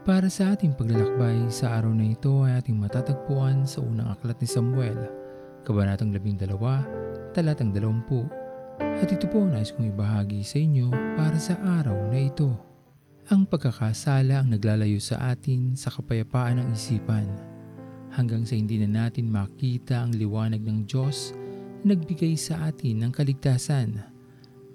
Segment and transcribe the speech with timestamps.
[0.00, 4.48] Para sa ating paglalakbay sa araw na ito ay ating matatagpuan sa unang aklat ni
[4.48, 4.96] Samuel,
[5.60, 8.80] Kabanatang 12, Talatang 20.
[8.80, 10.88] At ito po nais kong ibahagi sa inyo
[11.20, 12.48] para sa araw na ito.
[13.28, 17.28] Ang pagkakasala ang naglalayo sa atin sa kapayapaan ng isipan
[18.16, 21.36] hanggang sa hindi na natin makita ang liwanag ng Diyos
[21.84, 24.00] na nagbigay sa atin ng kaligtasan.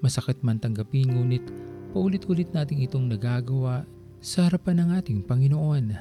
[0.05, 1.49] Masakit man tanggapin ngunit
[1.98, 3.90] paulit-ulit nating itong nagagawa
[4.25, 5.93] sa harapan ng ating Panginoon.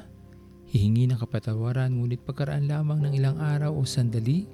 [0.73, 4.49] Hihingi ng kapatawaran ngunit pagkaraan lamang ng ilang araw o sandali,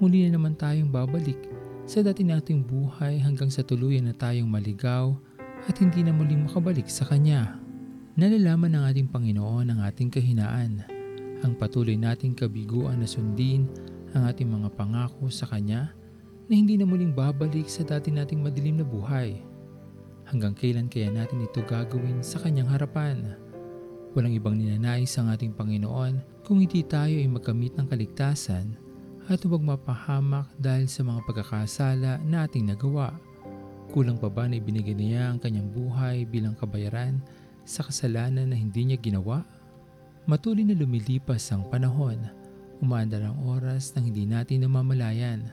[0.00, 1.36] muli na naman tayong babalik
[1.84, 5.12] sa dati nating buhay hanggang sa tuluyan na tayong maligaw
[5.68, 7.60] at hindi na muling makabalik sa Kanya.
[8.16, 10.80] Nalalaman ng ating Panginoon ang ating kahinaan,
[11.44, 13.68] ang patuloy nating kabiguan na sundin
[14.16, 15.92] ang ating mga pangako sa Kanya
[16.48, 19.51] na hindi na muling babalik sa dati nating madilim na buhay.
[20.32, 23.36] Hanggang kailan kaya natin ito gagawin sa Kanyang harapan?
[24.16, 28.72] Walang ibang ninanais ang ating Panginoon kung hindi tayo ay magkamit ng kaligtasan
[29.28, 33.12] at huwag mapahamak dahil sa mga pagkakasala na ating nagawa.
[33.92, 37.20] Kulang pa ba na ibinigay niya ang kanyang buhay bilang kabayaran
[37.68, 39.44] sa kasalanan na hindi niya ginawa?
[40.24, 42.16] Matuloy na lumilipas ang panahon,
[42.80, 45.52] umaandar ang oras nang hindi natin namamalayan.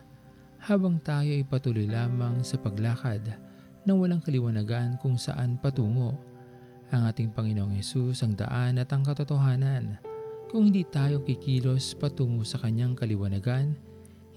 [0.63, 3.48] Habang tayo ay patuloy lamang sa paglakad
[3.89, 6.13] na walang kaliwanagan kung saan patungo.
[6.93, 9.97] Ang ating Panginoong Yesus ang daan at ang katotohanan.
[10.53, 13.73] Kung hindi tayo kikilos patungo sa kanyang kaliwanagan,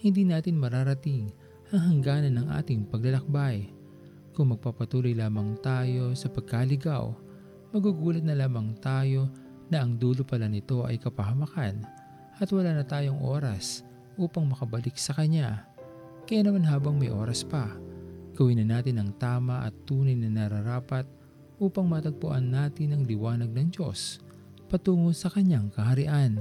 [0.00, 1.28] hindi natin mararating
[1.69, 3.69] ang hangganan ng ating paglalakbay.
[4.33, 7.12] Kung magpapatuloy lamang tayo sa pagkaligaw,
[7.77, 9.28] magugulat na lamang tayo
[9.69, 11.84] na ang dulo pala nito ay kapahamakan
[12.41, 13.84] at wala na tayong oras
[14.17, 15.68] upang makabalik sa Kanya.
[16.24, 17.68] Kaya naman habang may oras pa,
[18.33, 21.05] gawin na natin ang tama at tunay na nararapat
[21.63, 24.19] upang matagpuan natin ang liwanag ng Diyos
[24.73, 26.41] patungo sa Kanyang kaharian.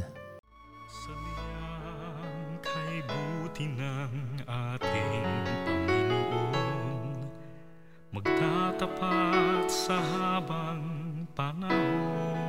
[0.88, 4.14] Sa liyang kay buti ng
[4.48, 5.36] ating
[5.68, 7.28] Panginoon
[8.16, 10.84] Magtatapat sa habang
[11.36, 12.41] panahon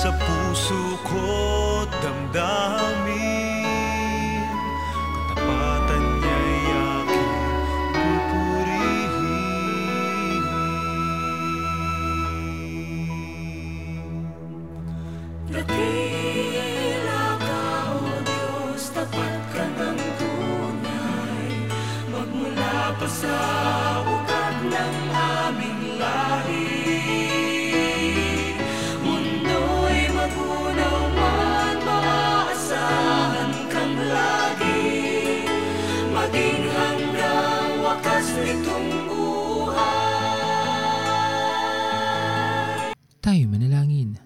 [0.00, 3.20] sa puso ko damdamin
[5.28, 7.36] Katapatan niya'y aking
[7.92, 9.20] pupurihin
[15.52, 21.44] Dakila ka, O Diyos, tapat ka ng tunay.
[22.08, 23.59] Magmula pa sa
[43.30, 44.18] Tayo manalangin.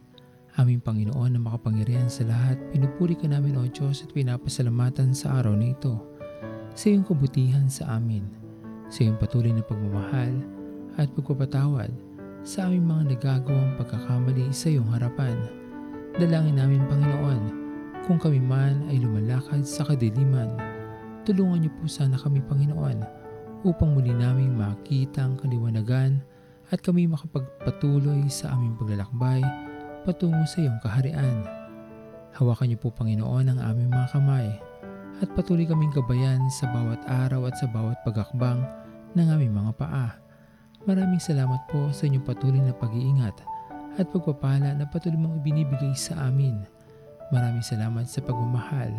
[0.57, 5.53] Aming Panginoon na makapangyarihan sa lahat, pinupuri ka namin o Diyos at pinapasalamatan sa araw
[5.53, 6.01] na ito.
[6.73, 8.25] Sa iyong kabutihan sa amin,
[8.89, 10.33] sa iyong patuloy na pagmamahal
[10.97, 11.93] at pagpapatawad
[12.49, 15.37] sa aming mga nagagawang pagkakamali sa iyong harapan.
[16.17, 17.41] Dalangin namin Panginoon,
[18.09, 20.49] kung kami man ay lumalakad sa kadiliman,
[21.29, 23.05] tulungan niyo po sana kami Panginoon
[23.69, 26.25] upang muli naming makita ang kaliwanagan
[26.75, 29.47] at kami makapagpatuloy sa aming paglalakbay
[30.03, 31.47] patungo sa iyong kaharian.
[32.35, 34.51] Hawakan niyo po Panginoon ang aming mga kamay
[35.23, 38.59] at patuloy kaming gabayan sa bawat araw at sa bawat pagakbang
[39.15, 40.19] ng aming mga paa.
[40.83, 43.39] Maraming salamat po sa inyong patuloy na pag-iingat
[43.95, 46.59] at pagpapala na patuloy mong ibinibigay sa amin.
[47.31, 48.91] Maraming salamat sa pagmamahal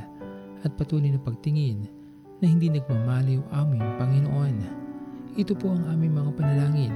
[0.63, 1.91] at patuloy na pagtingin
[2.39, 4.55] na hindi nagmamaliw aming Panginoon.
[5.35, 6.95] Ito po ang aming mga panalangin